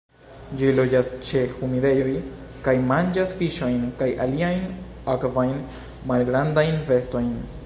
Ĝi 0.59 0.69
loĝas 0.77 1.09
ĉe 1.27 1.43
humidejoj 1.57 2.15
kaj 2.69 2.75
manĝas 2.93 3.35
fiŝojn 3.43 3.79
kaj 4.03 4.11
aliajn 4.27 4.67
akvajn 5.17 5.57
malgrandajn 6.15 6.87
bestojn. 6.91 7.35